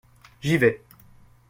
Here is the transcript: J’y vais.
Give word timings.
J’y 0.41 0.57
vais. 0.57 0.83